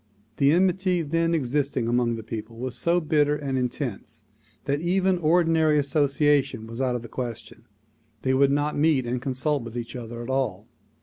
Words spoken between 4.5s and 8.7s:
that even ordinary association was out of the question. They would